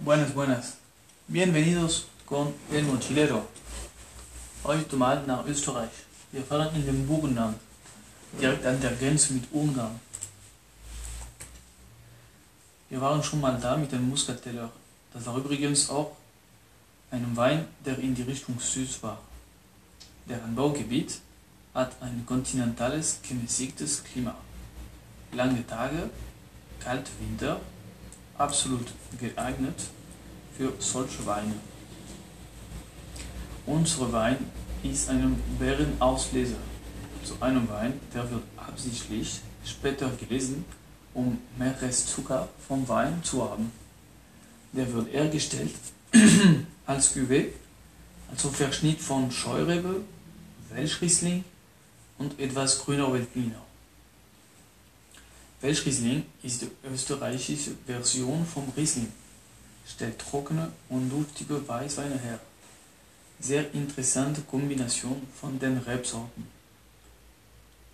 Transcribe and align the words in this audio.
Buenas, 0.00 0.34
buenas. 0.34 0.74
Bienvenidos 1.26 2.06
con 2.26 2.54
El 2.70 2.84
Mochilero. 2.84 3.46
Heute 4.62 4.96
mal 4.96 5.26
nach 5.26 5.44
Österreich. 5.46 5.90
Wir 6.30 6.44
fahren 6.44 6.74
in 6.74 6.84
den 6.84 7.06
Burgenland, 7.06 7.56
direkt 8.40 8.64
an 8.66 8.80
der 8.80 8.92
Grenze 8.92 9.32
mit 9.32 9.44
Ungarn. 9.52 9.98
Wir 12.90 13.00
waren 13.00 13.22
schon 13.22 13.40
mal 13.40 13.58
da 13.60 13.76
mit 13.76 13.90
dem 13.92 14.08
Muscateller. 14.08 14.70
Das 15.12 15.26
war 15.26 15.36
übrigens 15.36 15.90
auch 15.90 16.12
ein 17.10 17.36
Wein, 17.36 17.66
der 17.84 17.98
in 17.98 18.14
die 18.14 18.22
Richtung 18.22 18.60
süß 18.60 19.02
war. 19.02 19.18
Der 20.28 20.42
Anbaugebiet 20.44 21.18
hat 21.72 22.00
ein 22.00 22.24
kontinentales, 22.26 23.20
gemäßigtes 23.28 24.04
Klima. 24.04 24.34
Lange 25.32 25.66
Tage, 25.66 26.10
kalte 26.78 27.10
Winter, 27.20 27.60
absolut 28.38 28.86
geeignet 29.18 29.76
für 30.56 30.72
solche 30.78 31.24
Weine. 31.26 31.54
Unser 33.66 34.12
Wein 34.12 34.36
ist 34.82 35.08
ein 35.08 35.40
Beerenausleser. 35.58 36.56
So 37.24 37.36
einem 37.40 37.68
Wein, 37.70 37.98
der 38.12 38.30
wird 38.30 38.42
absichtlich 38.56 39.40
später 39.64 40.10
gelesen, 40.10 40.64
um 41.14 41.38
mehr 41.56 41.80
Restzucker 41.80 42.48
vom 42.68 42.86
Wein 42.88 43.22
zu 43.22 43.42
haben. 43.48 43.72
Der 44.72 44.92
wird 44.92 45.12
hergestellt 45.12 45.74
als 46.86 47.14
Cuvée, 47.14 47.46
also 48.30 48.50
Verschnitt 48.50 49.00
von 49.00 49.30
Scheurebe, 49.30 50.02
Welschriesling 50.70 51.44
und 52.18 52.38
etwas 52.38 52.80
grüner 52.80 53.12
Veltliner. 53.12 53.62
Welschriesling 55.64 56.26
ist 56.42 56.60
die 56.60 56.70
österreichische 56.92 57.70
Version 57.86 58.44
vom 58.44 58.70
Riesling, 58.76 59.10
stellt 59.86 60.18
trockene 60.18 60.70
und 60.90 61.08
duftige 61.08 61.66
Weißweine 61.66 62.18
her. 62.18 62.38
Sehr 63.40 63.72
interessante 63.72 64.42
Kombination 64.42 65.26
von 65.40 65.58
den 65.58 65.78
Rebsorten. 65.78 66.46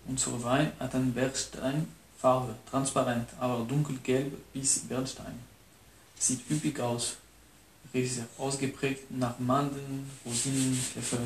Unser 0.05 0.43
Wein 0.43 0.73
hat 0.79 0.93
eine 0.95 1.05
Bernsteinfarbe, 1.05 2.55
transparent, 2.69 3.29
aber 3.39 3.63
dunkelgelb 3.63 4.33
bis 4.51 4.79
Bernstein. 4.79 5.39
Sieht 6.19 6.41
üppig 6.51 6.77
aus, 6.81 7.15
riecht 7.93 8.15
sehr 8.15 8.27
ausgeprägt 8.37 9.09
nach 9.11 9.39
Mandeln, 9.39 10.11
Rosinen, 10.25 10.75
Pfeffer. 10.75 11.23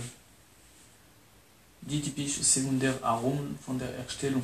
Die 1.81 2.03
typischen 2.03 2.43
Sekundäraromen 2.43 3.57
von 3.65 3.79
der 3.79 3.95
Erstellung. 3.95 4.43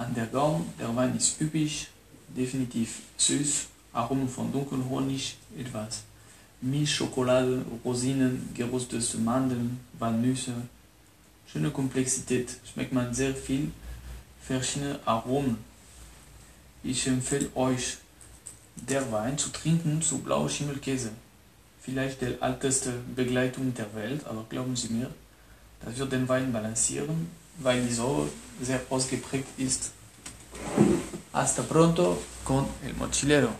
An 0.00 0.14
der 0.14 0.28
Gaumen, 0.28 0.64
der 0.78 0.96
Wein 0.96 1.14
ist 1.14 1.38
üppig, 1.42 1.88
definitiv 2.34 3.02
süß, 3.18 3.66
Aromen 3.92 4.30
von 4.30 4.50
Dunkelhonig, 4.50 5.36
etwas 5.58 6.04
Milch, 6.62 6.94
Schokolade, 6.94 7.62
Rosinen, 7.84 8.48
geröstete 8.54 9.18
Mandeln, 9.18 9.78
Walnüsse. 9.98 10.54
Schöne 11.46 11.70
Komplexität, 11.70 12.48
schmeckt 12.64 12.94
man 12.94 13.12
sehr 13.12 13.34
viel 13.34 13.72
verschiedene 14.40 14.98
Aromen. 15.04 15.58
Ich 16.82 17.06
empfehle 17.06 17.50
euch, 17.54 17.98
der 18.76 19.12
Wein 19.12 19.36
zu 19.36 19.50
trinken 19.50 20.00
zu 20.00 20.16
blauer 20.20 20.48
Schimmelkäse. 20.48 21.10
Vielleicht 21.82 22.22
der 22.22 22.40
älteste 22.40 22.94
Begleitung 23.14 23.74
der 23.74 23.94
Welt, 23.94 24.24
aber 24.26 24.46
glauben 24.48 24.76
Sie 24.76 24.94
mir, 24.94 25.10
das 25.84 25.98
wird 25.98 26.12
den 26.12 26.26
Wein 26.26 26.54
balancieren, 26.54 27.28
weil 27.58 27.82
die 27.86 27.92
Säure 27.92 28.30
sehr 28.62 28.80
ausgeprägt 28.90 29.48
ist. 29.58 29.92
Hasta 31.32 31.62
pronto 31.62 32.18
con 32.44 32.66
el 32.84 32.94
mochilero. 32.94 33.50